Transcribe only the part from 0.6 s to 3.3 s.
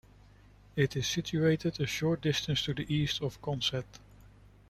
It is situated a short distance to the east